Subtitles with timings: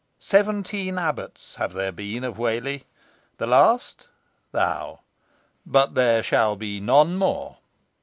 [0.17, 2.85] Seventeen abbots have there been of Whalley
[3.37, 4.07] the last
[4.51, 5.01] thou!
[5.63, 7.59] but there shall be none more."